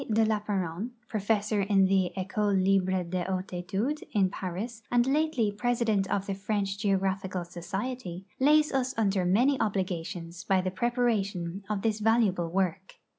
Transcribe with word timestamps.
de 0.11 0.25
Lapparent, 0.25 0.89
ju 1.11 1.19
ofessor 1.19 1.61
in 1.69 1.85
tlie 1.87 2.11
Ecole 2.17 2.55
libre 2.55 3.03
de 3.03 3.23
hcmtes 3.23 3.51
etudes 3.53 4.01
in 4.13 4.31
Paris 4.31 4.81
and 4.89 5.05
lately 5.05 5.51
jnesident 5.51 6.07
of 6.07 6.25
the 6.25 6.33
French 6.33 6.79
Geographical 6.79 7.45
Society, 7.45 8.25
lays 8.39 8.73
us 8.73 8.95
under 8.97 9.25
many 9.25 9.59
oldigations 9.59 10.43
by 10.43 10.59
the 10.59 10.71
iireparation 10.71 11.61
of 11.69 11.83
this 11.83 11.99
valuable 11.99 12.49
work. 12.49 12.95